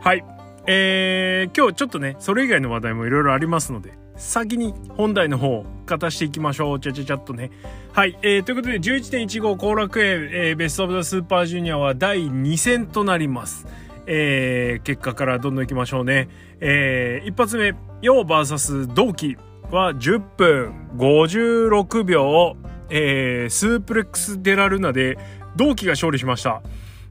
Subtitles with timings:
[0.00, 0.24] はい
[0.68, 6.80] えー、今日ちょっとねそれ以外の話題もいろいろありますので先に本題の方を語していきましょう。
[6.80, 7.50] ちゃちゃちゃっとね。
[7.92, 8.18] はい。
[8.22, 13.66] えー、ということで、11.15後楽園、えー、ベストオブザスーパージュニアは第2戦となります。
[14.06, 16.28] えー、結果からどんどんいきましょうね。
[16.60, 19.36] えー、一発目、ヨー VS 同期
[19.70, 22.56] は10分56秒、
[22.88, 25.18] えー、スープレックスデラルナで
[25.56, 26.62] 同期が勝利しました。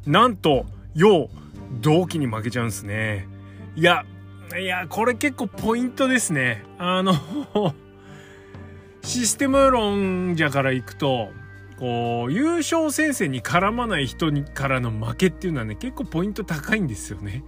[0.06, 1.30] なんと、ヨー、
[1.82, 3.28] 同期に負けちゃうんですね。
[3.76, 4.04] いや、
[4.58, 6.64] いや、これ結構ポイントですね。
[6.78, 7.14] あの
[9.02, 11.30] システム論者からいくと、
[11.78, 17.44] こう、優勝戦線に絡まない人にからの負けっていうのはね、結構ポイント高いんですよね。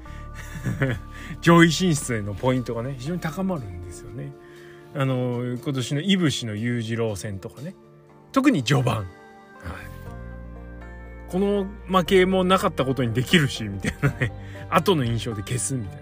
[1.42, 4.34] 上位進出へのポイントがね、非常に高まるんですよね。
[4.96, 7.76] あの、今年のいぶしの裕次郎戦とかね。
[8.32, 8.98] 特に序盤。
[8.98, 9.06] はい。
[11.30, 14.32] この負けもなかったことにできるし、みたいなね。
[14.70, 16.00] 後の印象で消すみたい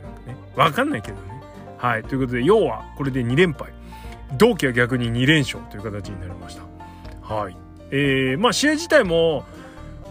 [0.57, 0.63] な。
[0.63, 1.41] わかんないけどね。
[1.77, 2.03] はい。
[2.03, 3.71] ということで、要はこれで2連敗。
[4.37, 6.63] 同期は逆に2連勝という形になりました。
[7.21, 7.64] はい。
[7.91, 9.45] えー、まあ試合自体も、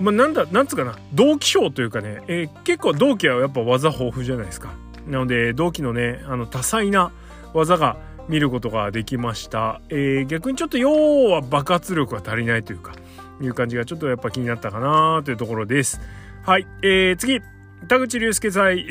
[0.00, 4.74] まあなんだ、なんつうかな、同期賞というかね、えー、結構同期はやっぱ技豊富じゃないですか。
[5.06, 7.12] なので、同期のね、あの多彩な
[7.52, 7.96] 技が
[8.28, 9.80] 見ることができました。
[9.90, 12.92] えー、逆にちょっと要は爆発力が足りないというか、
[13.40, 16.00] いう感じがちょっとやっぱ気になったかなというところです。
[16.44, 16.66] はい。
[16.82, 17.40] えー、次。
[17.88, 18.86] 田口竜介対、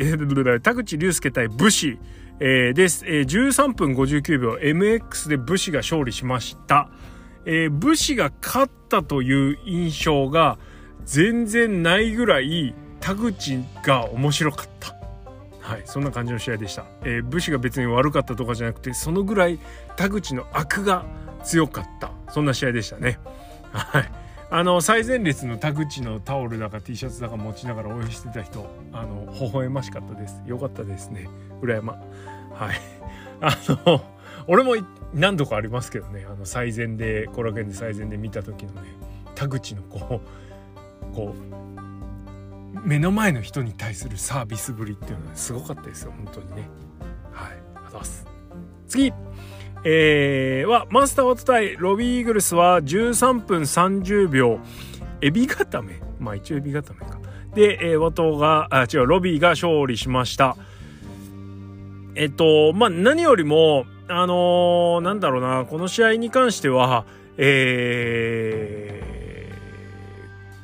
[0.62, 1.98] 田口竜介対武士、
[2.40, 3.26] えー、です、えー。
[3.26, 6.90] 13分59秒 MX で武士が勝利しました。
[7.46, 10.58] えー、武士が勝ったという印象が
[11.06, 14.96] 全然ないぐらい田口が面白かった。
[15.60, 16.86] はい、そんな感じの試合でした。
[17.04, 19.60] えー、武士が別に悪かったとかじゃなくて、そのぐらい
[19.96, 21.06] 田口の悪が
[21.44, 22.12] 強かった。
[22.32, 23.20] そんな試合でしたね。
[23.72, 24.24] はい。
[24.56, 31.28] あの最前列の田口のタオルだか T シャツだか持ちながら応援してた人あの微笑ましかったですよかったですね
[31.60, 31.94] 裏山
[32.54, 32.80] はい
[33.42, 34.04] あの
[34.48, 34.76] 俺も
[35.14, 38.90] 何度かありますけどねあの最前で後楽園で最前で見た時のね
[39.36, 40.22] 田口のこ
[41.12, 46.70] うこう目の前の人に対するサービスぶりっていうのはすごかったですよ本当にね。
[47.32, 48.28] はいありがとうございます。
[48.88, 49.14] 次
[49.86, 54.60] えー、はマスターワット対ロビーイーグルスは13分30秒。
[55.22, 56.02] エビ固め。
[56.20, 57.20] まあ一応エビ固めか。
[57.54, 60.56] で、えー、ワトがあ違うロビーが勝利しました。
[62.16, 67.06] えっとまあ何よりもあのー、なんだろうなこの試合に関しては
[67.38, 69.02] え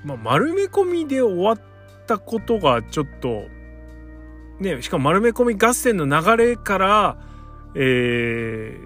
[0.03, 1.59] ー、まあ丸め込みで終わっ
[2.05, 3.45] たことがちょっと
[4.59, 7.17] ねしかも丸め込み合戦の流れから
[7.75, 8.77] え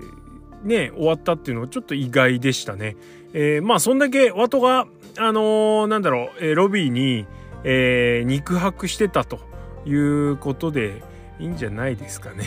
[0.63, 2.95] ー、ね、終わったっていうのはちょっと意外でしたね。
[3.33, 4.87] えー、まあそんだけワトが、
[5.17, 7.25] あのー、なんだろう、えー、ロビーに、
[7.63, 9.39] えー、肉薄してたと
[9.85, 11.01] いうことで
[11.39, 12.45] いいんじゃないですかね。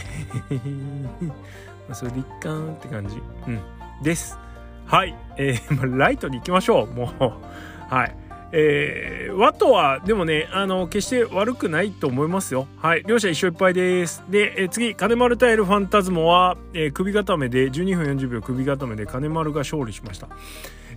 [1.89, 3.23] まあそれで一貫って感じ。
[3.47, 3.61] うん。
[4.03, 4.39] です。
[4.87, 5.15] はい。
[5.37, 6.87] えー、 まあ、ライトに行きましょう。
[6.95, 7.95] もう。
[7.95, 8.17] はい。
[8.53, 12.69] えー、ワトはでもねあの決して悪くないと思いますよ。
[12.77, 13.05] はい。
[13.07, 14.25] 両者一勝一敗です。
[14.29, 20.29] で、えー、次金丸対エルファンタズモは、えー、首固めで12分40秒首固めで金丸が勝利しました。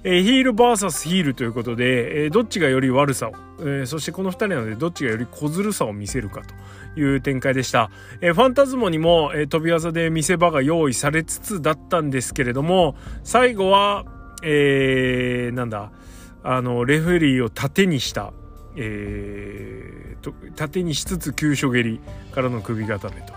[0.04, 6.41] えー、ヒール VS ヒールということで、えー、どっちがより悪さを、えー、そしてこの2人なのでどっちがより小ずるさを見せるか
[6.96, 7.91] という展開でした、
[8.22, 12.96] えー、ファンタズモにも、えー、飛び技で見せ場が用意されつつだったんですけれども
[13.26, 14.06] 最後は、
[14.41, 15.91] えー、なんだ
[16.44, 18.34] あのレフェリーを盾にした、
[18.76, 22.00] えー、と盾にしつつ急所蹴り
[22.32, 23.34] からの首固めと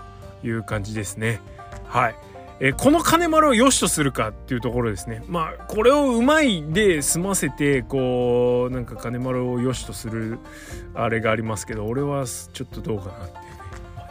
[0.47, 1.41] いう感じですね。
[1.85, 2.15] はい。
[2.59, 5.23] えー、この金丸を良しとするかっていうところですね。
[5.27, 10.39] まあ、これをうまいで済ませて、こう、なんか金丸を良しとする
[10.93, 13.37] あれがありますけど、俺はちょっとどうかなっていうね。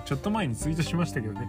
[0.05, 1.49] ちょっと前にツイートしましたけどね。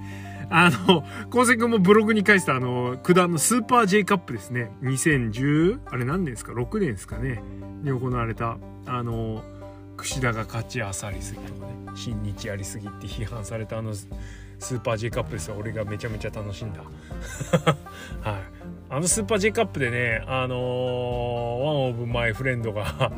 [0.50, 4.72] あの、昴生君もブログに書いてたあの、九段のスーパー J カップですね。
[4.82, 7.42] 2010、あれ何年ですか ?6 年ですかね。
[7.84, 9.44] に行われた、あの、
[9.98, 14.08] 櫛田が勝ちあさりすぎとかね、新日やりすぎって批判されたあの、ス
[14.64, 16.80] スーパー J カップですよ俺がめちゃめちゃ楽しんだ
[18.22, 18.42] はい
[18.90, 23.12] あのスーパー J カップでねあのー、ワンオブマイフレンドが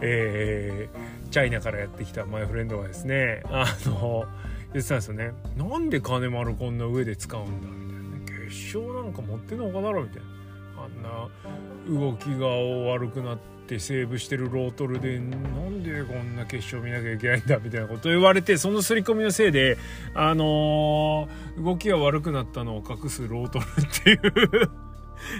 [0.00, 4.26] えー、チャイナからやってきたマイフレンドがですねあのー、
[4.72, 8.46] 言ってたんですよねなんで金丸こんな上で使うんだみたいなね。
[8.48, 10.36] 決勝なんか持ってんのかだろみたいな。
[10.78, 19.78] あんな動きが悪くなってセーブしてるロートルでなんでこんな決勝見なきゃいけないんだみたいなこと言われてその刷り込みのせいで
[20.14, 23.66] あのー、動きが悪くなったのを隠すロートルっ
[24.04, 24.70] ていう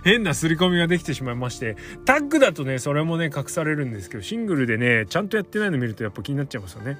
[0.02, 6.98] 変な刷り込みができてしまいましてタッグだとねそれもね隠されるんですけどシングルでねちゃんとやってないの見るとやっぱ気になっちゃいますよね。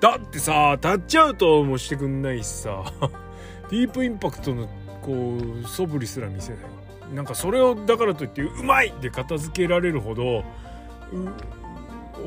[0.00, 2.82] だってさタッチアウトもしてくんないしさ。
[3.70, 4.68] ディープインパクトの
[5.00, 7.14] こう素振りすら見せない。
[7.14, 10.44] なんかそれをだからといってうまいで片付けられるほど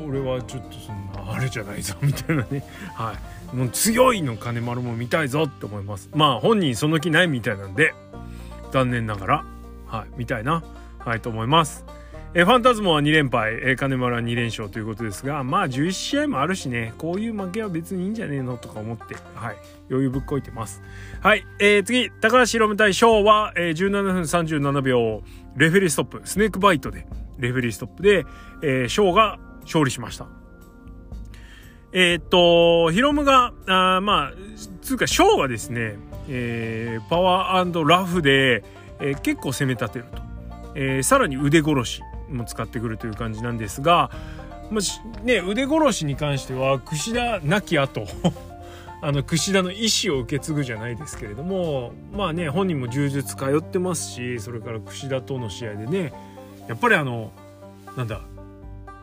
[0.06, 2.64] 俺はちょっとそんなあれじゃないぞみたいなね。
[2.94, 3.14] は
[3.52, 3.56] い。
[3.56, 6.10] もう強いの金丸も見たいぞって思います。
[6.14, 7.94] まあ本人その気ないみたいなんで
[8.72, 9.44] 残念ながら。
[9.86, 10.06] はい。
[10.16, 10.62] 見たいな。
[10.98, 11.84] はいと思います。
[12.36, 16.92] えファンタズモは2連敗、え金丸は2連勝ということですがまあ11試合もあるしね。
[16.98, 19.56] こういう負けは別にいいんじゃねえのとか思ってはい。
[19.88, 20.82] 余裕ぶっこいてます。
[21.20, 25.22] はい、えー、次高橋宏夢対翔は、えー、17分37秒。
[25.56, 26.22] レフェリーストップ。
[26.24, 27.06] スネークバイトで。
[27.38, 28.26] レフェリーストップで、
[28.62, 30.26] えー、翔が勝利しました。
[31.92, 34.32] えー、っと、ヒロムが、あまあ、
[34.82, 35.96] つうか、ショーがですね、
[36.28, 38.64] えー、パワーラフで、
[38.98, 40.22] えー、結構攻め立てると。
[40.74, 42.02] えー、さらに腕殺し。
[42.34, 44.10] も使ってくるという感じなんですが、
[44.70, 48.06] まあ、ね、腕殺しに関しては櫛田亡き後
[49.02, 56.12] あの櫛田の意思を受け継ぐじゃないですけれどもまあね本人も柔術通ってますしそれから櫛田との試合でね
[56.68, 57.30] やっぱりあの
[57.96, 58.22] なんだ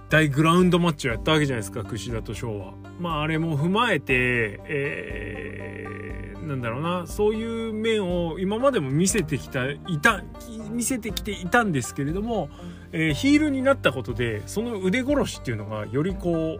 [0.09, 2.73] 大グラウンドマッチをやったわけじゃないですか櫛田と翔は。
[2.99, 10.21] まああれも踏まえて、えー、なんだろうなそういう面を今までも見せてきたいた
[10.69, 12.49] 見せてきていたんですけれども、
[12.93, 16.59] えー、ヒールになったことでその腕殺しっていうのがよりこ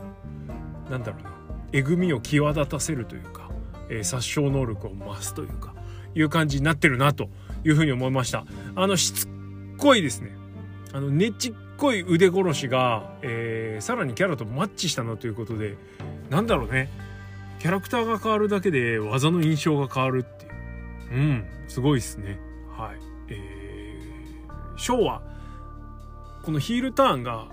[0.88, 1.32] うなんだろうな
[1.74, 3.50] えぐみを際立たせるというか、
[3.90, 5.74] えー、殺傷能力を増すというか
[6.16, 7.30] いう感じになってるなと
[7.64, 8.46] いうふうに思いました。
[8.76, 9.30] あのしつっ
[9.78, 10.36] こいですね。
[10.94, 15.78] あのねちっこい腕殺しが、えー、さらにキャラとマッチしたなということで
[16.30, 16.90] なんだろうね。
[17.60, 20.52] キャラクターが変わるだけで技の印象が変わるっていう。
[21.14, 22.40] うんすごいっすね。
[22.70, 22.98] はい。
[23.30, 25.31] えー、ショーは
[26.44, 27.48] このヒールターンが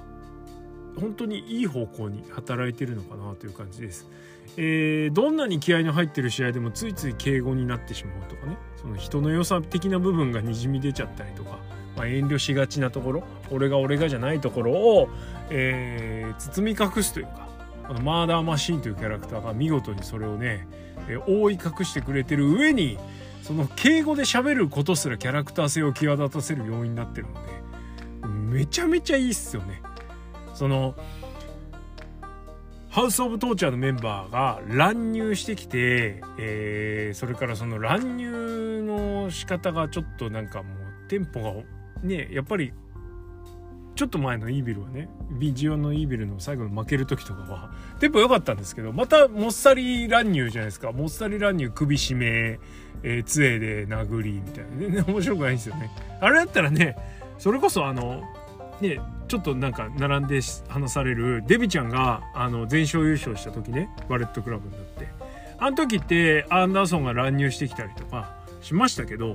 [1.01, 4.09] 本当にいい方向に働いてるのかなという感じです。
[4.57, 8.57] えー、どんなに気合の入ってる試合でもついつい敬語になってしまうとかね。
[8.77, 11.59] その人の良さ的な部分がにじみ出ちゃったりとか、
[11.97, 13.25] まあ、遠慮しがちなところ。
[13.51, 15.09] 俺が俺がじゃないところを、
[15.51, 17.49] えー、包み隠すというか。
[17.89, 20.69] このマーダーマシーンというキャラクターが見事にそれをね、
[21.09, 22.99] え、覆い隠してくれてる上に
[23.43, 27.58] その敬語で喋ることすらキャラクター性を際立たせる要因になってるので。
[28.49, 29.83] めちゃめちゃいいっすよね。
[30.55, 30.95] その
[32.91, 41.53] ハウス・オブ・トーチャーのメンバーが乱入してきて、えー、それからその乱入の仕方がちょっとなんかもうテンポが
[42.03, 42.73] ねやっぱり
[43.95, 45.09] ちょっと前のイービルはね
[45.39, 52.59] ビジオのイービルの最後の負ける時とかはテンポ良かったんですけどまたもっさり乱入じゃないですかもっさり乱入首絞め、
[53.03, 55.91] えー、杖で殴りみたいな全然面白くないんですよね
[56.21, 56.97] あれだったらね
[57.39, 58.23] それこそあの
[58.81, 65.09] ねちょっとなんか並んで話されるデビちゃんがあの全勝優勝した時ねバレットクラブになって
[65.59, 69.35] あの時ってアンダーソンが乱入してきたりとかしましたけど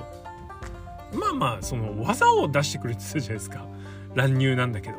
[1.14, 3.66] まあまあその技を出してくれてたじゃないですか
[4.16, 4.96] 乱入なんだけど。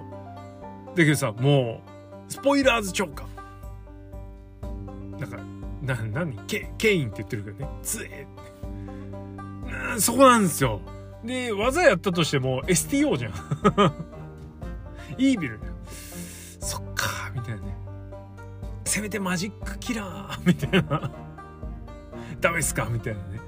[0.95, 1.81] だけどさ、も
[2.29, 3.27] う、スポイラーズ超過。
[5.19, 5.39] なんか、
[5.83, 7.69] な、なにケ、ケインって言ってるけどね。
[7.83, 8.27] つえ
[9.93, 10.01] って。
[10.01, 10.81] そこなんですよ。
[11.25, 13.33] で、技やったとしても STO じゃん。
[15.19, 15.73] イービルだよ。
[16.61, 17.77] そっかみたいなね。
[18.85, 21.11] せめてマジックキラーみたいな。
[22.41, 23.41] ダメっすかみたいなね。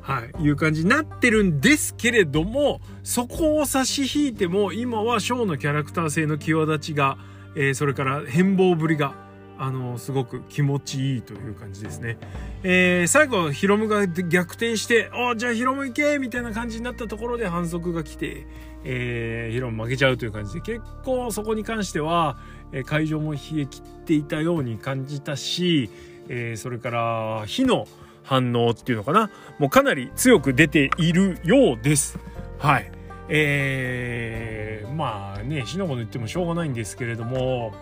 [0.00, 7.18] はい、いう感じになってるんですけれどもそこを差し引いても今はショーのキャラクター性の際立ちが、
[7.56, 9.25] えー、それから変貌ぶりが
[9.58, 12.18] あのすごく気持ちいいという感じですね。
[12.62, 18.46] えー、最後ヒロムが逆転して「おじゃあヒロム行け!」みたいな感じになったところで反則が来て、
[18.84, 22.36] えー、ヒロム負けちゃうという感じで結構そこに関しては、
[22.72, 25.90] え、会場も冷え切っていたように感じたし、
[26.28, 27.86] えー、それから火の
[28.22, 32.18] 反応っていうのかなもうかなり強く出ているようです。
[32.58, 32.90] はい。
[33.28, 37.72] えー、まあね、しのごの言ってもしょうがないんですけれども、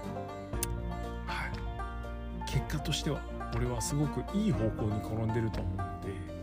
[2.55, 3.21] 結果としては、
[3.57, 6.35] 俺はすごくいい方向に転んでると思うので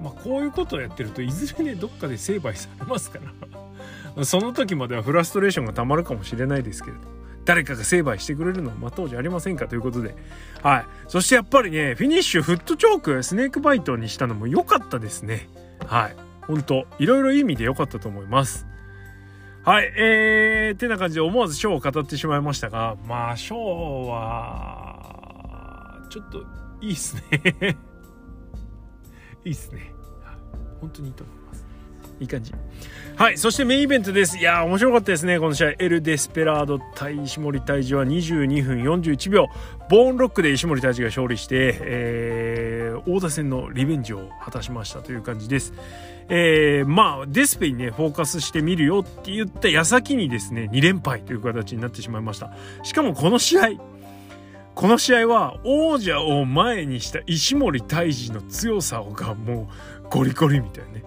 [0.00, 3.18] まあこういうことをやってるといずれねどっかで成敗されますか
[4.14, 4.24] ら。
[4.24, 7.02] その時まではフラストレーションがたまるかもしれないですけれど
[7.44, 10.14] 誰かが成敗してくれるのはまあ当時ありませんかということで。
[10.62, 10.84] はい。
[11.08, 15.48] そしてやっぱりねフィニッシュフットチョークスネークバイトにしたのも良かったですね。
[15.86, 16.16] はい。
[16.42, 18.66] 本当いろいろ意味で良かったと思います。
[19.64, 25.15] はい、えー、てな感じで思わずショーを語ってしまいましたが、まあ、ショーは、
[26.16, 26.46] ちょっと
[26.80, 27.76] いいっすね
[29.44, 29.92] いいっすね。
[30.80, 31.66] 本当にいいと思います。
[32.18, 32.52] いい感じ。
[33.16, 34.38] はい、そしてメインイベントです。
[34.38, 35.70] いやー、面白かったですね、この試合。
[35.78, 39.46] エル・デスペラード対石森泰治は22分41秒。
[39.90, 45.74] ボーンロックで石森泰治が勝利して、えー、王座戦のリベンジを果たしましたという感じです。
[46.28, 52.52] えー、まあ、デスペにね、フォーカスしてみるよって言った矢先にですね、2連敗という形になってしまいました。
[52.82, 53.68] しかもこの試合、
[54.76, 59.70] この試合は王者を前にした石森泰治の強さがも
[60.04, 61.04] うゴリゴリみたいなね。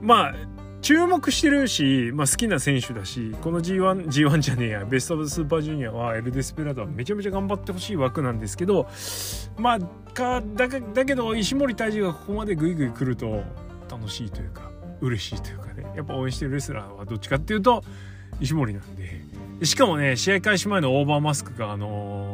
[0.00, 0.34] まあ
[0.80, 8.86] 注目してるし、まあ、好きな選手だしこの G1, G1 じゃねえやベスト・オブ・スーパージュニアはエル・デスペラードはめちゃめちゃ頑張ってほしい枠なんですけど
[9.56, 13.42] まあかだだけど石森泰治がここまでグイグイ来ると
[13.90, 14.70] 楽しいというか
[15.00, 17.82] 嬉しいというかねやっぱ応援してるレスラーはどっちかっていうと
[18.40, 19.24] 石森なんで
[19.62, 22.33] しかもね試合開始前のオーバーマスクがあの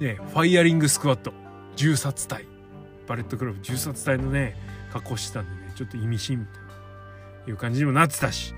[0.00, 1.32] ねファイヤリングスクワット。
[1.76, 2.46] 銃殺隊。
[3.06, 3.58] バレットクラブ。
[3.60, 4.56] 銃殺隊のね
[4.92, 6.70] 格好してたんでねちょっと意味深みたいな
[7.48, 8.54] いう感じにもなってたし。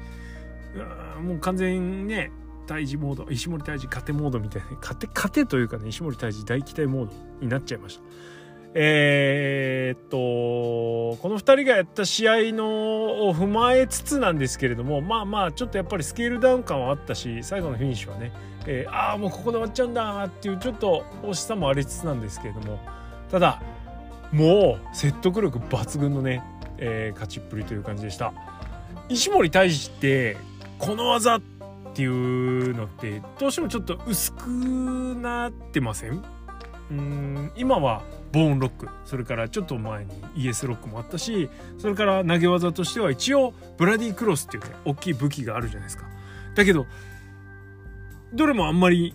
[1.20, 2.30] もう完全にね
[2.66, 4.68] 退治モード石森退治勝てモードみたいな。
[4.80, 8.02] 勝て勝てというかね石森退治大期待モードになっちゃいました。
[8.74, 10.16] えー、っと
[11.20, 18.32] この2人がやった試合のを踏まえつつなんですけれどもまあまあちょっとやっぱりスケールダウン感はあったし最後のフィニッシュはね、
[18.66, 22.78] えー、ああもうここで終わっちゃうんだっていうちょっと惜しさもありつつなんですけれども。
[23.30, 23.62] ただ
[24.30, 26.42] もう説得力抜群のね、
[26.78, 28.32] えー、勝ちっぷりという感じでした。
[29.08, 30.36] 石森泰治って
[30.78, 31.40] この技っ
[31.94, 36.22] ていうのってどうしてもちょっと薄くなってません？
[36.90, 38.02] うん今は
[38.32, 38.88] ボーンロック。
[39.04, 46.04] それからちょっと前に ES ロックもあったしそれから投げ技としては一応ブラディクロスっていうね大きい武器があるじゃないですか。
[46.54, 46.86] だけど
[48.34, 49.14] どれもあんまり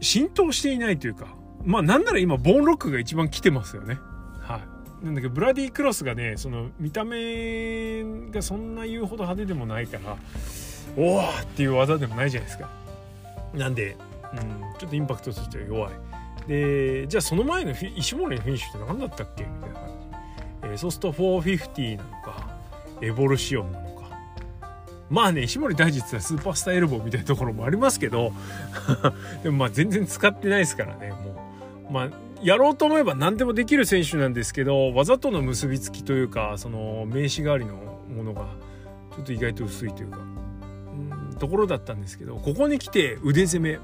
[0.00, 1.34] 浸透していないというか
[1.64, 3.98] まあなんなら今ボーンロックが一番来てますよね。
[4.40, 4.60] は
[5.02, 5.04] い。
[5.04, 10.16] なんだけどブラディクロスがねその見た目がそんな言うほど派手でもないから
[10.96, 12.68] おおっていう技でもないじゃないですか。
[13.54, 13.96] なんで、
[14.32, 14.38] うん、
[14.78, 15.92] ちょっとインパクトとしては弱い。
[16.48, 19.44] でじゃあその前の石森のフィニッシュって何だったっけ？
[19.44, 19.94] みたいな感じ、
[20.62, 22.48] えー、そうすると450なのか
[23.02, 23.87] エボルシオンなのか。
[25.10, 28.32] まあね石森大実はスーパースターエルボーみたいなところもありますけど
[29.42, 31.48] でもまあ全然使ってないですからねも
[31.90, 31.92] う。
[31.92, 32.10] まあ
[32.42, 37.74] やろうと思えば何でもできる選手なんですけどわざとの結びつきというかその名刺代わりの
[38.14, 38.46] ものが
[39.16, 43.78] ちょっと意外と薄いというかうんところだったんですけどここに来て腕攻め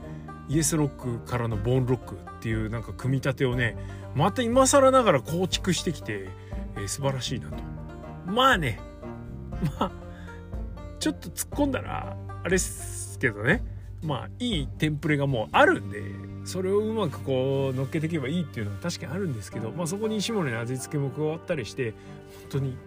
[0.49, 3.76] イエスロックからのボーンロックっていうなんか組み立てをね
[4.14, 6.28] また今更ながら構築してきて、
[6.76, 7.57] えー、素晴らしいなと。
[8.26, 8.78] まあね。
[9.81, 10.03] まあ
[11.04, 13.62] ちょっと突っ込んだらあれですけどね。
[14.02, 16.00] まあいいテンプレがもうあるんで
[16.46, 21.99] それをうまくこう乗っけていけばいいっていうのは確かにあるんですけど、まあ、そこに石森の味付けも加わったりして本
[22.52, 22.78] 当に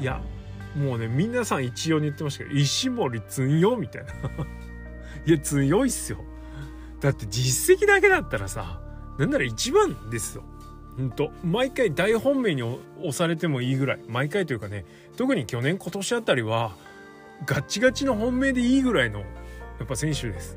[0.00, 0.20] いや
[0.76, 4.10] もうね皆さん一様に言ってましたけど石森強みたいな。
[5.24, 6.18] いや強いっすよ。
[6.98, 8.80] だって実績だけだったらさ
[9.20, 10.42] なんなら一番ですよ。
[10.96, 14.00] ほんと毎回大本命に押されてもいいぐらい。
[14.08, 14.84] 毎回というかね
[15.16, 16.72] 特に去年今年あたりは
[17.46, 19.26] ガッチガチの本命でいいぐらいのや
[19.84, 20.56] っぱ選手です。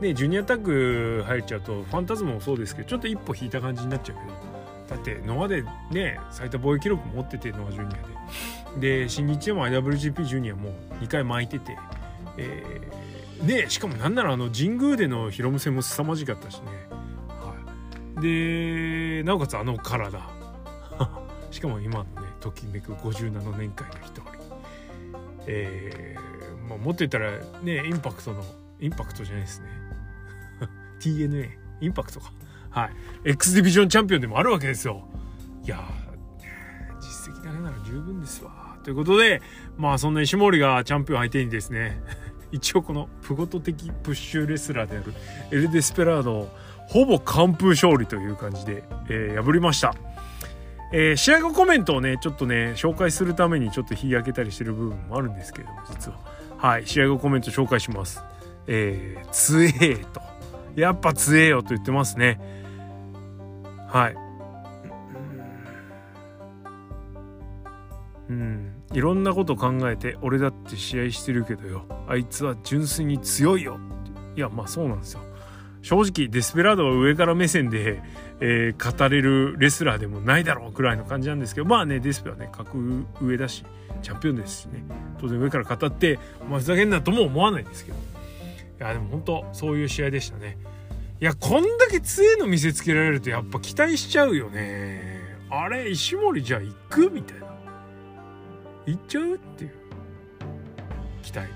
[0.00, 4.52] ねジュニアタッグ入っちゃうとファンタズムもそうですけどちょっと一歩引いた感じになっちゃうけど。
[4.88, 9.02] だってノアでね最多防衛記録持っててノアジュニアで。
[9.04, 11.76] で新日でも IWGP ジュニアも2回巻いてて、
[12.38, 16.66] えー、ねしかもなんならあの神宮でのヒロム戦も凄まじかったしね、
[17.28, 17.54] は
[18.18, 20.20] い、でなおかつあの体。
[21.50, 24.21] しかも今のねときめく57年会の人。
[25.46, 27.32] えー、まあ、持ってたら
[27.62, 28.42] ねインパクトの
[28.80, 29.68] インパクトじゃないですね。
[31.00, 32.32] TNA インパクトか。
[32.70, 33.30] はい。
[33.30, 35.02] X ディビジョンチャンピオンでもあるわけですよ。
[35.64, 35.80] いや
[37.00, 38.76] 実績だけなら十分ですわ。
[38.82, 39.40] ということで
[39.76, 42.00] まあそんな石森がチャンピオン相手にですね
[42.50, 45.14] 一応このプゴト的プッシュレスラーである
[45.50, 46.56] エル・デスペラードを
[46.88, 49.94] ほぼ完封勝利という感じで、えー、破りました。
[50.92, 56.18] えー、試合後コメントをねちょっとね紹介するためにちょっと日焼けたりしてる部分もあるんですけれども実は。
[56.58, 58.22] はい試合後コメント紹介します。
[58.66, 60.20] えー、強えと。
[60.76, 62.38] やっぱ強えよと言ってますね。
[63.88, 64.16] はい。
[68.28, 68.72] うん。
[68.92, 71.86] いろんなこと考えて俺だって試合してるけどよ。
[72.06, 73.80] あいつは純粋に強いよ
[74.36, 75.20] いやまあそうなんですよ。
[75.82, 78.00] 正直デスペラードは上から目線で、
[78.44, 83.64] えー、語れるレスラーでもないだろうくらいの感じなんですけどまあねデスペはね格上だし
[84.02, 84.82] チャンピオンですしね。
[85.20, 86.18] 当然上から語って
[86.50, 87.98] まあ、ふざけんなとも思わないですけど。
[87.98, 90.58] いやでも本当そういう試合でしたね。
[91.20, 95.22] いやこんだけ強いの見せつけられるとやっぱ期待しちゃうよね。
[95.48, 97.46] あれ石森じゃあ行くみたいな。
[98.86, 99.72] 行っちゃうっていう。
[101.22, 101.46] 期待。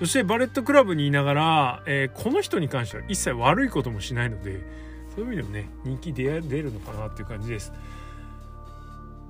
[0.00, 4.60] そしてバレットクラブにいながら、えー、この人に関しては一切悪いこともしないので
[5.14, 7.72] そういう意味でもね人気出るのかなっていう感じです。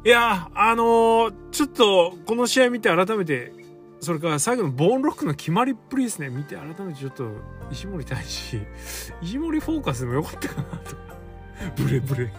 [0.05, 3.53] いやあのー、ちょっとこの試合見て改めて
[4.01, 6.29] それから最後のボーンロックの決まりっぷりですね。
[6.29, 7.31] 見て改めてちょっと
[7.71, 8.61] 石森大使
[9.23, 10.97] 石森フォーカスでもよかったかなと。
[11.81, 12.33] ブレブレ。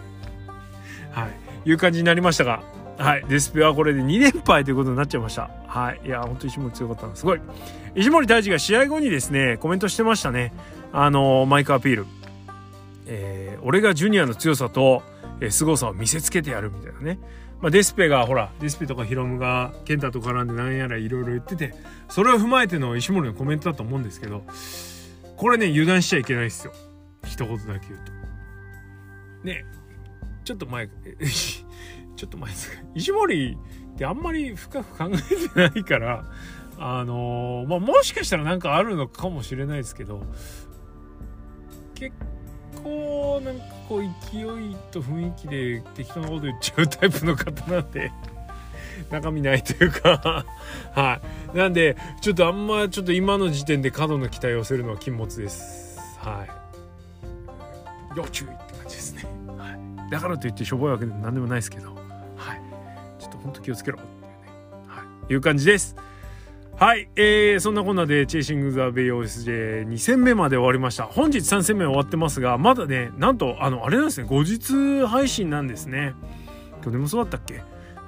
[1.10, 1.26] は
[1.64, 1.70] い。
[1.70, 2.62] いう感じになりましたが。
[2.98, 3.24] はい。
[3.28, 5.48] デスペはこれで2連敗ということになっちゃいました。
[5.66, 6.00] はい。
[6.04, 7.16] いや本当石森強かったの。
[7.16, 7.40] すごい。
[7.94, 10.52] 石森大治が試合後にですねコメントしてましたね。
[10.92, 12.06] あのマイクアピール。
[13.06, 15.02] えー、俺がジュニアの強さと、
[15.40, 17.18] えー、凄さを見せつけてやるみたいなね。
[17.60, 21.74] まあ、デスペがほらデスペとかヒロムが健太と絡んで何やらいろいろ言ってて
[22.10, 24.44] それを踏まえての石森のコメントだと思うんですけど
[25.36, 26.72] これね油断しちゃいけないですよ。
[27.24, 28.12] 一言だけ言うと。
[29.44, 29.64] ね
[30.44, 30.88] ちょっと前
[32.16, 32.82] ちょっと前ですか。
[32.94, 33.56] 石森
[33.94, 36.24] ってあんまり深く考えてないから
[36.78, 40.22] あのー、まあもしかしたらなんかあるのかもしれないですけど
[41.94, 42.33] 結構
[42.84, 48.12] こうなんかこう勢いと雰囲気で適当なこと言っちゃうタイプの方なんで
[49.10, 50.44] 中身ないというか。
[50.94, 51.20] は
[51.54, 51.56] い。
[51.56, 55.98] なんでちょっとあんまちょっと今の時点で過度の期待を寄せるのは禁物です。
[56.18, 56.50] はい。
[58.16, 59.24] 要注意って感じですね、
[59.58, 61.88] はい、だからといってしょぼいわけでも何でもないですけど。
[62.36, 62.60] はい。
[63.18, 64.28] ちょっとほんと気をつけろっていうね。
[64.86, 65.32] はい。
[65.32, 65.96] いう感じです。
[66.84, 71.04] はい、えー、そんなこんなでチェイシング・ザ・ベイ OSJ2 戦目まで終わりました。
[71.04, 76.12] 本日3戦目終わってますがまだねなんとあのあれなんですね後日配信なんですね。
[76.84, 77.54] 去年もそうだったっけ？
[77.54, 77.62] ちょ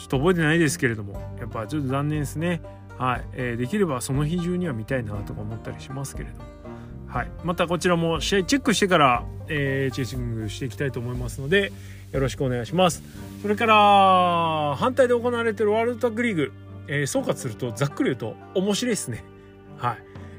[0.04, 2.60] っと覚えてないですけれどもやっぱちょっと残念ですね。
[2.98, 6.44] はい、えー、できればその日中には見たいなとか思ったりしますけれども。
[7.08, 11.72] はい、またこちらも試合チェックしてから、えー、チェイシングしていきたいと思いますので
[12.12, 13.02] よろしくお願いします。
[13.40, 16.52] それから反対で行われてるワールドタッグリーグ。
[16.88, 19.24] えー、総括するとざっくり言うと面白いですね。
[19.78, 19.98] はい。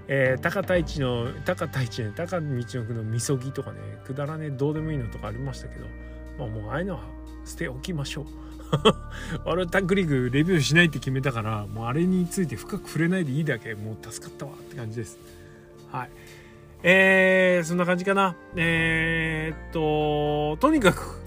[0.09, 5.85] えー、高太一の高太一ね高道の区のみそぎとかねくだらねどうでもいいのとかありましたけど、
[6.39, 7.01] まあ、もうああいうのは
[7.43, 8.25] 捨ておきましょう。
[9.45, 15.17] ワールドタッグリーグレビューしないって決めたからもうあれについて深く触れないでいいだけもう助かったわって感じです。
[15.91, 16.09] はい。
[16.83, 18.35] えー、そんな感じかな。
[18.55, 21.21] えー、っととにかく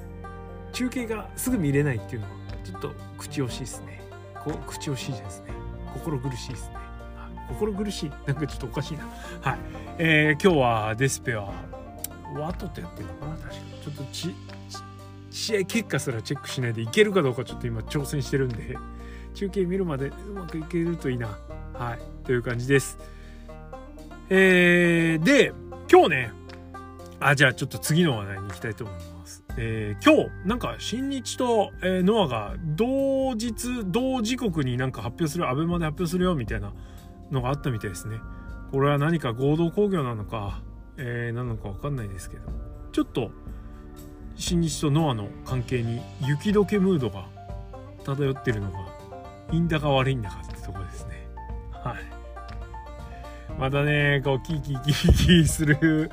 [0.72, 2.33] 中継がすぐ見れないっていうのは
[2.64, 3.99] ちょっと口惜しいですね。
[4.44, 5.53] こ口惜しいですね。
[5.94, 6.81] 心苦しいですね、は
[7.50, 8.11] い、心苦しい。
[8.26, 9.05] なんかちょっとおかしいな。
[9.42, 9.59] はい、
[9.98, 11.53] えー、今日はデスペは
[12.37, 13.37] ワトってやってるのかな。
[13.37, 14.35] 確かちょっとち
[15.31, 18.76] 試合結果すらチェックしないでいけるかどうかちょっと今挑戦してるんで
[19.35, 21.38] 中継見るまでうまくいけるといいな。
[21.74, 21.98] はい。
[22.26, 22.98] という感じです。
[24.29, 25.53] えー、で
[25.90, 26.40] 今日ね。
[27.22, 29.09] あじゃあちょっと次の話題に行きたいと思います
[29.56, 36.72] えー、今日なんか新日と、えー、ノアが同日同時刻になんか発表するアベマで発表するよみたいな
[37.30, 38.18] のがあったみたいですね。
[38.70, 40.62] これは何か合同工業なのか、
[40.96, 42.42] えー、なのか分かんないですけど
[42.92, 43.32] ちょっと
[44.36, 47.26] 新日とノアの関係に雪解けムードが
[48.04, 48.78] 漂ってるのが
[49.52, 51.26] いいんだか悪いんだかってとこですね。
[51.72, 51.96] はい。
[53.58, 56.10] またねこうキーキーキーキーする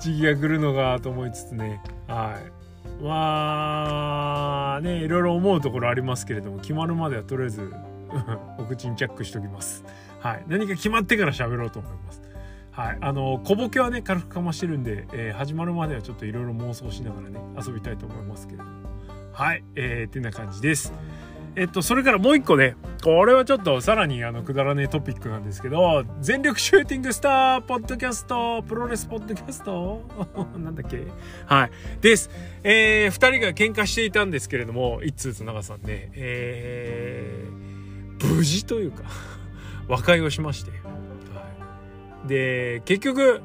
[0.00, 1.82] 時期が来るのかと思いつつね。
[2.06, 2.55] はい。
[3.02, 7.72] まあねいろいろ思うところありますけれども決まるまではとりあえず
[8.58, 9.84] お口にチャックしときます。
[10.20, 12.22] はい、何か決まってから喋ろうと思います。
[12.70, 18.70] はい、あの小ボケはね軽くかましてるんで、えー、始まるまではちょっといろいろ妄想しながらね遊びたいと思いますけれども
[19.32, 20.92] はいえー、ってな感じです。
[21.58, 30.02] えっと、それからもう一個ね、これはちょっとさらにあのくだらねえトピックなんですけど、全力シューティングスターポッドキャスト、プロレスポッドキャスト？
[30.62, 31.06] なんだっけ？
[31.46, 31.70] はい。
[32.02, 32.28] です。
[32.62, 39.04] えー、二人が喧嘩していたんですけれども、一通と長さんね、えー、無事というか
[39.88, 40.72] 和解をしまして。
[40.72, 40.76] は
[42.26, 43.40] い、で、結局、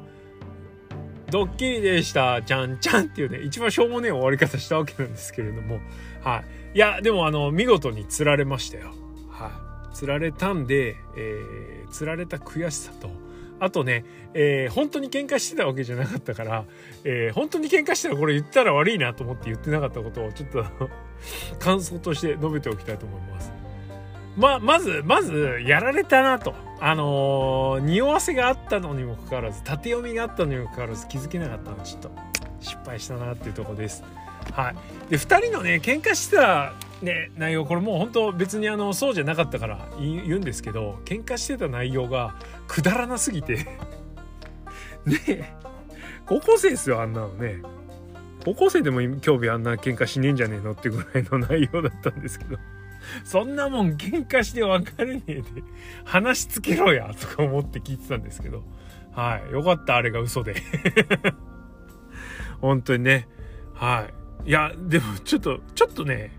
[1.30, 5.80] ドッキリでした、ちゃんちゃんっていうね、一番しょうもねえ終わり方したわけなんですけれども、
[6.22, 6.44] はい。
[6.74, 8.94] いや、でもあの、見事に釣られましたよ。
[9.30, 9.48] は
[9.92, 9.94] い。
[9.94, 13.10] 釣られたんで、えー、釣られた悔しさと、
[13.60, 14.04] あとね、
[14.34, 16.64] えー、本当に喧嘩してたわけじゃなかったから、
[17.04, 20.64] えー、本当に喧嘩したらこれ言ったら悪いなと思って言ってなかったことをちょっと
[21.60, 23.52] 感想として述べておきたいと思います。
[24.36, 26.54] ま、まず、まず、やられたなと。
[26.80, 32.10] あのー、匂わせがあったのにもかかわらず、縦読みがあったのにもかかわらず気づけなかったのちょっと
[32.60, 34.02] 失敗したなっていうとこです。
[34.52, 35.10] はい。
[35.10, 42.34] で、2人のね、喧嘩してたね、内容、これもう本当別にあの、そうじゃなかったから言うんですけど、喧嘩してた内容が
[42.68, 43.66] くだらなすぎて
[45.04, 45.56] ね
[46.26, 47.60] 高校生ですよ、あんなのね。
[48.44, 52.56] 高校生でも今日あんな喧嘩しねえんじゃねえのってぐらいの内容だったんですけど。
[53.24, 55.42] そんなもん喧嘩して別れねえで
[56.04, 58.62] 話しつけろやとか思って聞いてたんですけど。
[59.12, 59.52] はい。
[59.52, 60.54] よかった、あれが嘘で
[62.60, 63.28] 本当にね。
[63.74, 64.21] はい。
[64.44, 66.32] いや、でもちょっと、ちょっとね、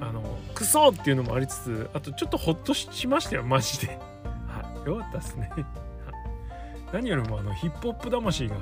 [0.00, 3.98] あの、クソっていうのもありつつ、あとちょっとほっとしましたよ、マジで。
[4.46, 4.88] はい。
[4.88, 5.50] よかったっすね。
[6.92, 8.54] 何よりもあの、ヒップホップ魂が、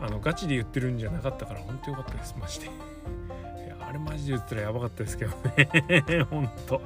[0.00, 2.68] あの、ガチで言ってるんじゃなかったから、本当よかったです、マジでい
[3.68, 3.76] や。
[3.88, 6.82] あれマジで言ったらやばかったですけどね ほんと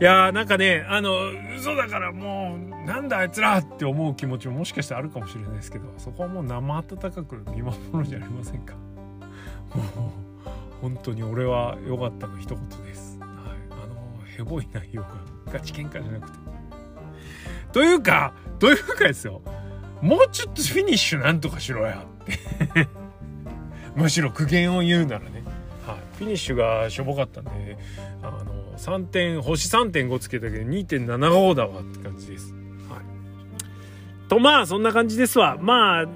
[0.00, 1.10] いやーなんかねあの
[1.56, 8.74] 嘘だからもうなんだあいつらって思う気持ちももしかしたらあるかもしれないですけどそこはもう生温かく見守るじゃありませんか
[9.74, 10.27] もう
[10.80, 13.18] 本当に俺は良かったの一言です。
[13.20, 13.28] はい。
[13.70, 15.08] あのヘボい内容が
[15.52, 16.38] ガチ喧嘩じゃなくて。
[17.72, 19.42] というかというかですよ。
[20.00, 22.88] もうちょっとフィニッシュなんとかしろやって。
[23.96, 25.42] むしろ苦言を言うならね。
[25.86, 25.96] はい。
[26.18, 27.76] フィニッシュがしょぼかったんで
[28.22, 32.52] あの3点星3.5つけたけど2.75だわって感じです。
[32.88, 35.56] はい、とまあそんな感じですわ。
[35.60, 36.06] まあ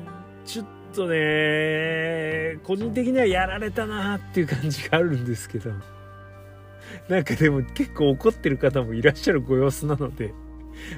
[0.44, 5.70] ちょっとっとね個人的にはやられたなっていう感じがあるんですけど。
[7.08, 10.34] なんかでも結構怒ってる方もいらっしゃるご様子なので。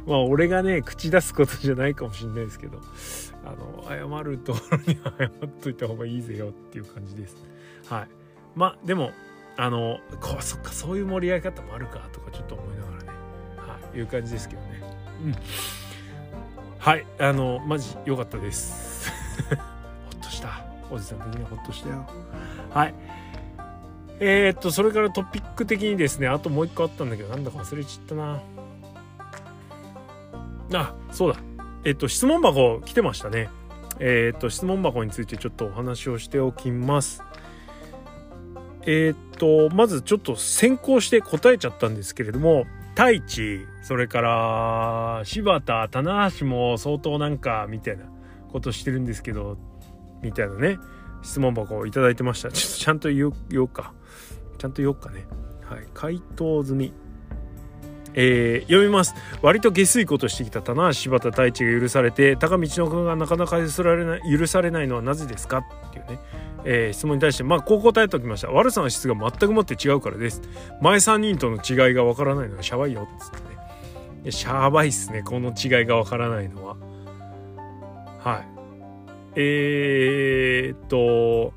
[0.06, 2.80] まあ俺がね口出すことじゃないかもしれないですけど
[3.44, 5.30] あの謝るところには謝っ
[5.60, 7.36] といた方がいいぜよっていう感じです。
[7.88, 8.08] はい。
[8.54, 9.10] まあでも
[9.56, 13.08] あのこそっかそういう盛り上げ方もあるかとかちょっと思いながらね。
[13.56, 13.98] はい。
[13.98, 14.82] いう感じですけどね。
[15.24, 15.34] うん。
[16.78, 17.06] はい。
[17.18, 19.12] あのマジ良かったです。
[20.90, 22.06] おじさん的にはほっとしたよ。
[22.70, 22.94] はい。
[24.20, 28.42] えー、っとそれからトピック的にですねあともう一個あったんだけどなんだか忘れちゃったな。
[30.72, 31.40] あそうだ。
[31.84, 33.48] えっと質問箱来てましたね。
[34.00, 37.22] えー、っと質問箱についてちょっとお話をしておきます。
[38.86, 48.04] えー、っとまずちょっと先行して答えちゃったんですけれども太一それから柴田棚橋も相当なんかみたいな
[48.52, 49.56] ことしてるんですけど
[50.24, 50.78] みたいなね
[51.22, 52.50] 質問箱を頂いてました。
[52.50, 53.92] ちょっとちゃんと言おうか。
[54.58, 55.26] ちゃんと言おうかね。
[55.68, 55.86] はい。
[55.94, 56.92] 回答済み。
[58.16, 59.14] えー、読みます。
[59.42, 65.58] 割と下水ことしてきた棚橋柴田太一が許されて高道の君がなかなか許されない許されないのはなぜですか？
[65.58, 66.20] っていうね。
[66.66, 68.50] えー、質問に対してまあこう答えておきました。
[68.50, 70.42] 悪さの質が全くもって違うからです。
[70.80, 73.02] 前3人との違いがわからないのはシャバいよ。
[73.02, 73.36] っつって
[74.24, 74.30] ね。
[74.30, 75.22] シャバいっすね。
[75.22, 76.76] この違いがわからないのは。
[78.20, 78.53] はい。
[79.36, 81.52] えー、っと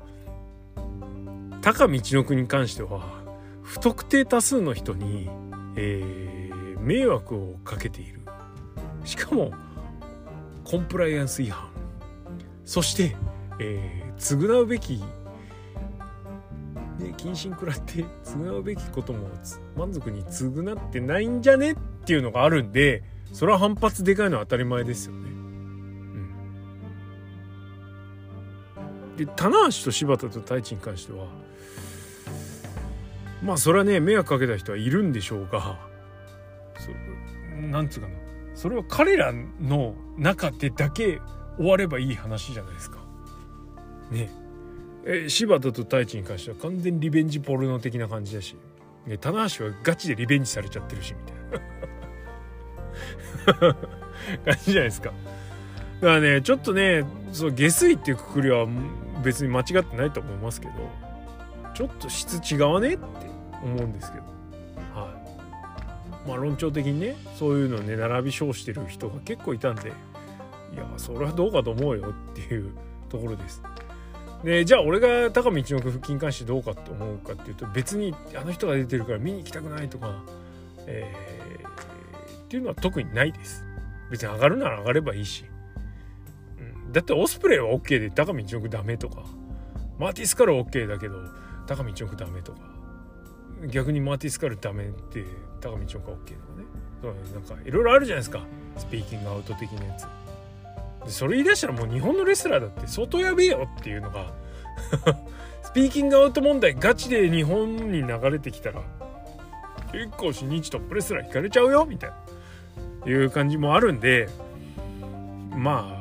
[1.60, 3.22] 高道の国に関しては
[3.62, 5.28] 不特定多数の人に、
[5.76, 8.20] えー、迷惑をかけている。
[9.04, 9.52] しかも
[10.64, 11.68] コンプライアンス違反。
[12.64, 13.16] そして
[13.60, 15.04] えー、償うべき、ね、
[17.16, 19.28] 謹慎食らって償うべきことも
[19.76, 21.72] 満足に償ってないんじゃね？
[21.72, 25.37] っていうのがあるんでそれは反発でかいのは当たり前ですよね。
[29.18, 31.26] で棚橋と柴田と太一に関しては
[33.42, 35.80] まあそれはね迷惑かけた人はいるんでしょうが
[36.78, 36.92] そ
[37.60, 38.14] なんつうかな。
[38.54, 41.20] それは彼らの中でだけ
[41.56, 42.98] 終わればいい話じゃないですか。
[44.10, 44.30] ね。
[45.04, 48.56] え柴田と太一に関しては完全リベンジポルノ的な感じだし、
[49.06, 51.20] ね、棚橋はガチでリベンジされちゃってるしみ
[53.56, 53.74] たいな。
[54.44, 55.12] 感じじゃないですか。
[56.00, 58.66] だからねちょっとねそう下水っていうくくりは
[59.28, 60.72] 別に間違ってないと思いますけど
[61.74, 63.04] ちょっと質違わねって
[63.62, 64.24] 思うんですけど
[64.98, 65.12] は
[66.24, 69.92] いまあ論調的にねそういうのね並び称してる人が結構いたんで
[70.72, 72.72] いやそれはどうかと思うよっていう
[73.10, 73.62] ところです
[74.44, 80.22] でじゃあ俺が高道の腹筋関してどうかって思うかっていうと別にあの人が出てるから見に行きたくないとか、
[80.86, 83.64] えー、っていうのは特にないです。
[84.10, 85.44] 別に上がるなら上がればいいし。
[86.90, 89.24] だってオスプレイは OK で高道のくダメとか
[89.98, 91.16] マーティスカルは OK だけど
[91.66, 92.60] 高道のくダメとか
[93.66, 95.24] 逆にマーティスカルダメって
[95.60, 96.64] 高道のく OK とかね。
[97.02, 98.42] なんかいろいろあるじゃないですか
[98.76, 101.10] スピーキングアウト的なやつで。
[101.10, 104.32] それ言い出したらもう日本のレスラーだって相当やべえよっていうのが
[105.62, 108.82] スピーキングアウト問題ガチで日本に流れてきたら
[109.92, 112.10] 結構新日トップレスラー引かれちゃうよみたい
[113.06, 114.28] ないう感じもあるんで
[115.50, 115.97] まあ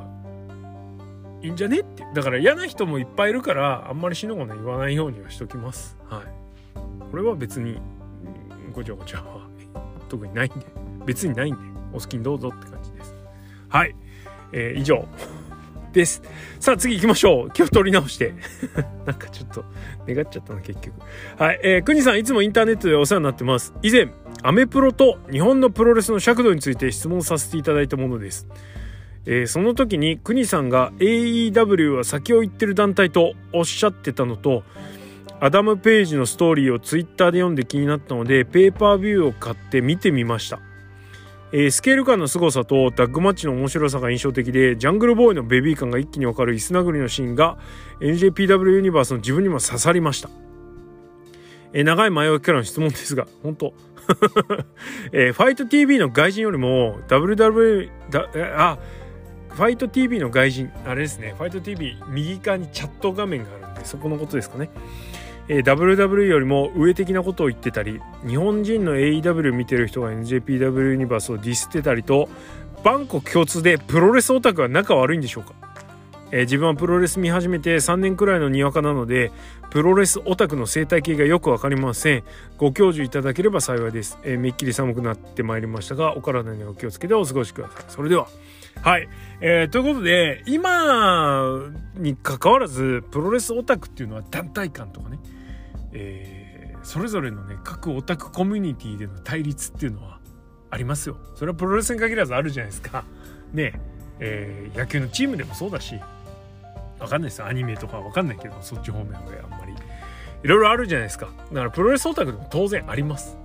[1.48, 6.24] いいんじゃねってだから嫌な人もいっぱいいるからあんまり死のごね言わないようにはしときますはい
[7.12, 7.80] これは別に
[8.74, 9.48] ごちゃごちゃは
[10.10, 10.66] 特にないんで
[11.06, 11.62] 別にないんで
[11.94, 13.14] お好きにどうぞって感じです
[13.70, 13.96] はい
[14.52, 15.06] えー、以上
[15.98, 16.22] です。
[16.60, 17.52] さあ次行きましょう。
[17.56, 18.34] 今日取り直して。
[19.06, 19.66] なんかちょっと
[20.08, 20.94] 願っちゃったな結局。
[21.38, 21.60] はい。
[21.64, 23.74] えー、くにさんいつもインターネットでお世話になってます。
[23.82, 24.10] 以前、
[24.44, 28.48] アメプロと日本のプロレスの尺度について質問させていただいたものです。
[29.30, 34.64] えー、その時にくにさんが AEW は先を行ってる団体とおっしゃってたのと、
[35.40, 40.60] アダム・ページのストーリーをツイッターで読んで気になったので、ペーパービューを買って見てみました。
[41.52, 47.58] えー、スケール感の凄さとタッグマッチの面白さが印象的でジャングルボーイのベビー感が一気にわかる椅子殴りのシーンが
[48.02, 50.30] NJPW ユニバースの自分にも刺さりました、
[51.72, 53.74] えー、長い前置きからの質問ですが本当
[55.12, 58.78] えー、ファイト TV の外人よりも WW だあ
[59.58, 64.70] ファイト TV の外人あれですねファイト TV 右側にチャット画面があるんでそこのことですかね。
[65.48, 72.30] えー、WW よりも上的なことを言ってたり日本人の AEW 見てる人が NJPW ユニバースをディスってたりと
[72.84, 75.54] 万国共通でプロレスオタクは仲悪いんでしょうか、
[76.32, 79.32] えー、自分はプロレス見始めて3年くらいのにわかなので
[79.72, 82.24] プロレスオタクの生態系がよく分かりません。
[82.58, 87.84] ご教授いただければ幸いです、えー、めっきり寒くなってまいりましたがお体にお気をつけてお過ごしください。
[87.88, 88.28] それでは。
[88.82, 89.10] はい、
[89.42, 95.20] えー、ということで今にかかわらずプロレスオタクっていうのは団体感とかね。
[95.94, 100.20] えー、それぞれのね各オタクコミュニティでの対立っていうのは
[100.70, 101.18] ありますよ。
[101.36, 103.04] それはプロレスに限らずあるじゃないですか。
[103.54, 103.74] ね。
[104.20, 106.00] えー、野球のチームでもそうだし。
[107.00, 107.46] わかんないですよ。
[107.46, 109.74] アニメとかわかんないけどそっち方面はあんまり。
[110.44, 111.30] いろいろあるじゃないですか。
[111.52, 113.38] だからプロレスオタクでも当然あります。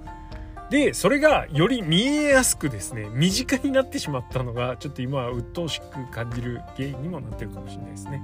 [0.73, 8.23] でそれがより見えやすくですね身近になってしまったのがちょっと今は鬱陶しく感じる原因にもなってるかもしれないですね。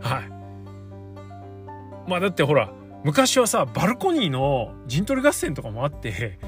[0.00, 2.08] はい。
[2.08, 2.72] まあだってほら
[3.04, 6.38] 昔はさバルコニーの陣取り合戦とかもあって、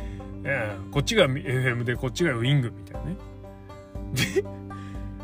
[0.44, 3.16] えー、こっちが FM でこっちがウィングみたいなね。
[4.14, 4.42] で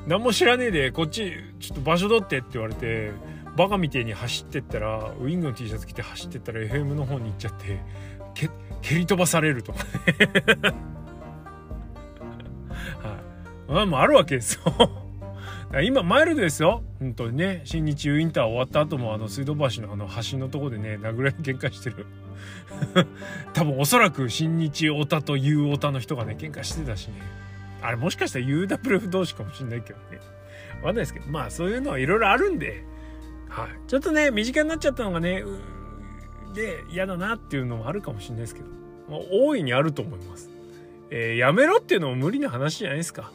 [0.07, 3.13] 何も知らねえでこっちちょっと場所取ってって言われて
[3.57, 7.81] バカみてえに走ってったらウィングの T シャツ着て走ってったら FM の方に行っちゃって
[8.35, 9.73] 蹴り飛ばされると。
[9.73, 9.79] か
[10.15, 10.83] ね
[13.69, 15.03] はい、まあ、あるわけですよ。
[15.83, 16.83] 今マイルドですよ。
[16.99, 17.63] 本当にね。
[17.65, 22.07] 新日ウインター終わった後もあの水道橋のあの橋のとこでね殴られ喧嘩してる。
[23.55, 27.15] 多分おそらく新日オタと U オタの人がね喧嘩してたしね。
[27.81, 30.19] あれもしかしたら UWF 同士かもしんないけどね。
[30.81, 31.31] わかんないですけど。
[31.31, 32.85] まあそういうのはいろいろあるんで、
[33.49, 35.43] はい、ちょっとね身近になっちゃったのがね
[36.53, 38.67] で嫌だなっていうのもあるかもしれないですけど、
[39.09, 40.51] まあ、大いにあると思います、
[41.11, 43.33] えー、やめろっていうのも無理な話じゃないですか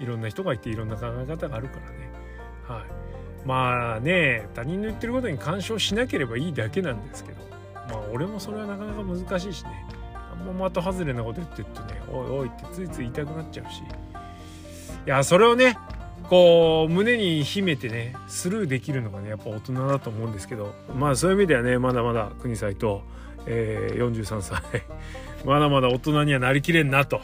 [0.00, 2.10] いろんな人がいていろんな考え方があるからね。
[2.66, 3.46] はい。
[3.46, 7.38] まあね、他人の言ってることに干渉しなければいいだけなんですけど、
[7.88, 9.86] まあ俺もそれはなかなか難しいしね。
[10.14, 13.80] あんま的外れなこと言ってるとね、おいおいってついつい言いたくなっちゃうし。
[13.80, 13.82] い
[15.04, 15.76] や、それをね、
[16.30, 23.02] こう胸に秘めてねスルーできるのがねやっぱ大人だと思うんですけどまあそういう意味ではねまだまだ国際と、
[23.46, 24.62] えー、43歳
[25.44, 27.20] まだまだ大人にはなりきれんなと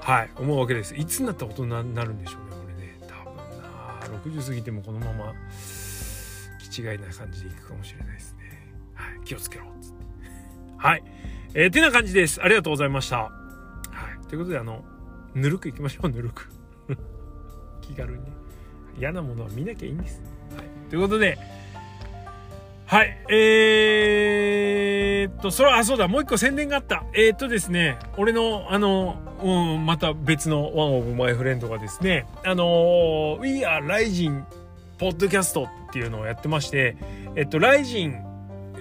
[0.00, 0.96] はい思うわけです。
[0.96, 2.98] いつになったら大人になるんでしょうねこれね。
[3.06, 4.42] 多分な。
[4.42, 5.32] 60過ぎてもこのまま
[6.58, 8.40] 気違いな感じでいくかもしれないですね。
[8.94, 10.04] はい気をつけろっつって。
[10.78, 11.04] はい。
[11.54, 12.42] えー、てな感じです。
[12.42, 13.18] ありがとうございました。
[13.18, 13.30] は
[14.20, 14.26] い。
[14.26, 14.84] ということであの
[15.36, 16.50] ぬるくいきましょうぬるく。
[17.82, 18.22] 気軽に
[18.98, 20.22] 嫌なものは見なきゃいいんです、
[20.56, 21.38] はい、ということで
[22.92, 23.16] はい。
[23.30, 27.04] えー、っと、それは、あ、そうだ、もう一個宣伝があった。
[27.14, 34.44] えー、っとですね、俺の、あの、うん、また別のワンオブマイフレンドがですね、あの、We Are Rising
[34.98, 36.98] ポッドキャストっていうのをやってまして、
[37.34, 38.22] えっと、Rising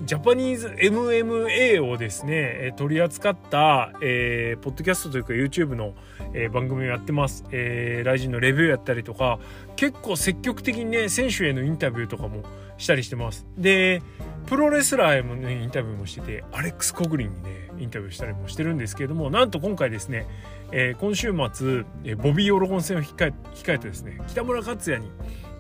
[0.04, 5.94] ジャパニーズ MMA をですね、取り扱った、えー、ポッドキャストというか YouTube の、
[6.34, 7.46] えー、番組をやってます。
[7.52, 9.40] えー、ライジンのレビューやったりとか、
[9.76, 12.42] 結構積極的にね、選手へのインタビューとかも
[12.78, 13.46] したりしてます。
[13.58, 14.02] で、
[14.48, 20.26] プロレスラーへもね、インタビューもしてて、アレックス・コグリンにね、インタビューしたりもしてるんですけれども、なんと今回ですね、
[20.72, 25.12] えー、今週末、えー、ボビー・オロゴン戦を控え控えてですね、北村克也に、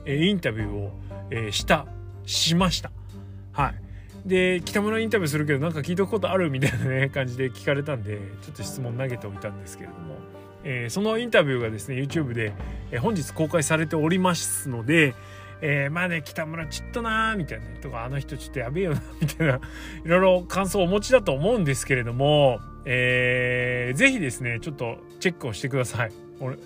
[0.06, 1.00] えー、インタビューを、
[1.30, 1.86] えー、した、
[2.26, 2.92] しました。
[3.52, 3.91] はい。
[4.26, 10.20] で北村インタビューするけどなんか聞いたことあるみたいなね 感じで聞かれたんでちょっと質問投げておいたんですけれども
[10.64, 12.54] えー、そのインタビューがですね YouTube で、
[12.92, 15.16] え、本日公開されておりますので、
[15.62, 19.60] えー、まあね北村ちっとなーみたいなとかあの人ちょっとやべえよなみたいな い
[20.06, 26.12] ろいろ感想をお持ちだと思うんですけれども、えー、ぜひですねちょっとチェックをしてください。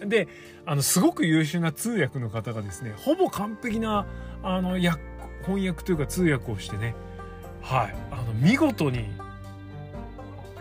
[0.05, 0.29] で
[0.65, 4.07] あのすごく優秀な通訳の方がですねほぼ完璧な
[4.41, 5.01] あの訳
[5.45, 6.95] 翻訳というか通訳をしてね
[7.65, 7.95] はい。
[8.11, 9.09] あの見事に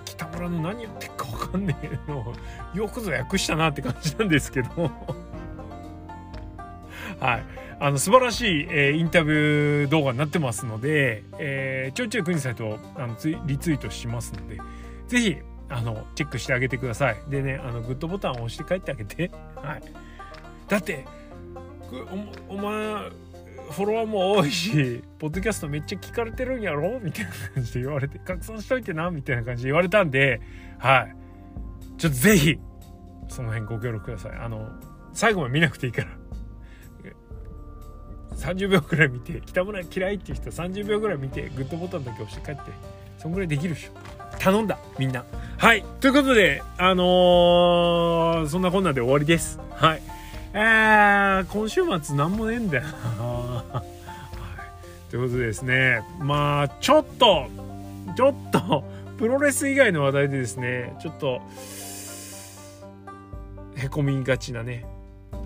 [0.07, 2.33] 北村の何言ってっか分かんねえの
[2.75, 4.69] よくぞ訳したなって感じなんですけど。
[7.21, 7.45] はい。
[7.81, 14.59] あの素晴らしい、えー、インタビュー動画になってますので、えー、ちょいちょい国サイトあのツリツイートしますので
[15.09, 15.37] 是非
[15.69, 17.17] あのチェックしてあげてください。
[17.29, 19.31] でねあのグッドボタンを押して帰ってあげて。
[19.57, 19.83] はい。
[20.69, 21.05] だって
[22.49, 23.11] おお前
[23.71, 26.99] フォロワーも多いし ポッドキャストめっちゃ聞かれてるんやろ？
[27.03, 30.41] みたいな感じで言われて拡散しといてなみたいな感じで言われたんで
[30.79, 31.17] はい。
[31.99, 32.59] ちょっとぜひ
[33.29, 34.33] その辺ご協力ください。
[34.37, 34.69] あの
[35.13, 36.09] 最後まで見なくていいから。
[38.37, 42.63] 30秒くらい見て北村嫌いっていう人30秒くらい見てグッドボタンだけ押して帰って
[43.19, 43.93] そんぐらいできるでしょ。
[44.39, 45.25] 頼んだみんな。
[45.57, 45.85] はい。
[46.01, 49.61] ということであのー、そんなこんなで終わりです。
[49.71, 50.03] はい。
[50.55, 53.83] えー、今週末何もねえんだよは
[55.09, 57.49] い、ということでですねまあちょっと
[58.17, 58.85] ちょっと
[59.19, 61.43] プロレス以外の話題でですねちょっと
[63.77, 64.87] へこみがちなね、
[65.33, 65.39] は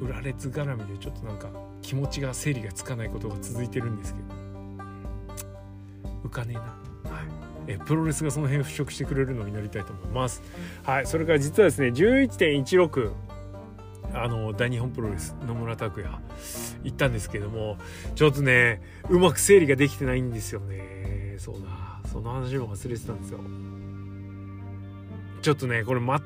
[0.00, 1.48] い、裏列絡みでちょっとなんか
[1.82, 4.46] 気持ちが整理がつかないことが続いてるんですけど。
[6.24, 6.60] 浮かねえな。
[6.60, 6.72] はい。
[7.68, 10.42] えプロレスがその辺払拭してくれるのになりたいと思います。
[10.82, 13.12] はい、それから実はですね11.16
[14.16, 16.18] あの大日本プロレス野村拓也
[16.84, 17.76] 行ったんですけども
[18.14, 21.36] ちょっとねうまく整理ができてないんですよね。
[21.38, 22.00] そうだ。
[22.10, 23.40] その話も忘れてたんですよ。
[25.42, 26.20] ちょっとねこれま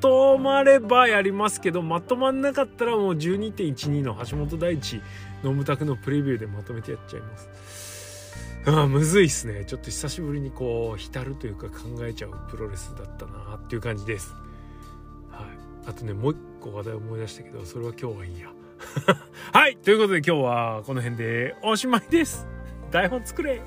[0.00, 5.00] とまればやりますけどまとまんなかったらもう12.12の橋本大地
[5.42, 7.48] 野村拓のプレビューでまとめてやっちゃいます。
[8.66, 9.64] あむずいっすね。
[9.66, 11.74] ちょっと久しぶりにこう浸るというか考
[12.06, 14.32] えちゃうプロレスだったなっていう感じです。
[15.30, 15.88] はい。
[15.88, 18.48] あとねもう一個話題思い出したけどそれは今日はいいや
[19.52, 22.46] はいということで今日はこの辺でおしまいです
[22.90, 23.60] 台本作れ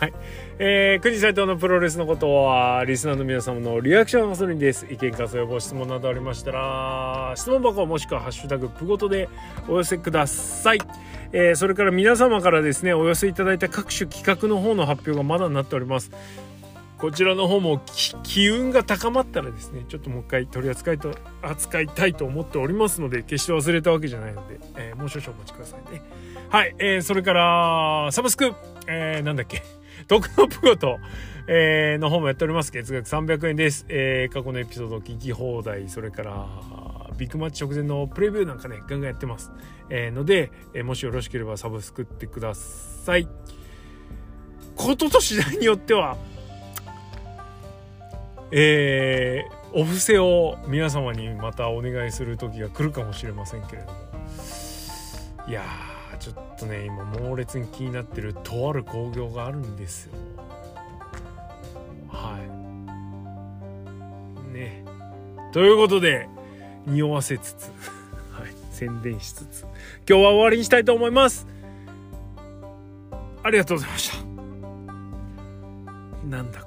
[0.00, 0.14] はい。
[0.58, 4.86] えー、国斎藤のプロレスのことは、リスナーの皆様のリアクションがするんです。
[4.90, 9.28] 意見、感想、ご質問などありましたら、質問箱もしくはハッシュタグプごとで
[9.68, 10.78] お寄せください。
[11.32, 16.10] えー、それから皆様からですね、お寄せいただいた各種企画の方の発表がまだになっております。
[16.98, 17.80] こちらの方も
[18.22, 26.02] 機運が高まったらですねちょっともう一回取り扱いと扱いたいと思っておりますので決して忘れたわけじゃないので、えー、もう少々お待ちくださいね。
[26.48, 28.54] はい、えー、それからサブスク、
[28.86, 29.62] えー、なんだっけ
[30.06, 30.98] 徳のプゴと、
[31.48, 32.70] えー、の方もやっております。
[32.70, 36.46] 月額300円です、えー、過去のエピソード聞き放題それから
[37.18, 39.52] ビッグマッチ直前のプレビューなんかねガンガンやってます、
[39.90, 43.28] えー、ので、えー、もしよろしければサブスクってください。
[44.76, 46.16] ことと次第によっては
[48.50, 53.98] えー、お布施を皆様にまたお願いする時が来るかもしれませんけれども。
[55.46, 55.62] いや
[56.18, 60.12] ちょっとね今猛烈に気になってるとある興行があるんですよ。
[62.08, 62.38] は
[64.48, 64.52] い。
[64.52, 64.84] ね。
[65.52, 66.28] ということで
[66.86, 67.70] 匂わせつつ。
[68.32, 68.52] はい。
[68.70, 69.62] 宣伝しつつ。
[70.08, 71.46] 今日は終わりにしたいと思います。
[73.42, 74.24] ありがとうございました。
[76.26, 76.64] なんだ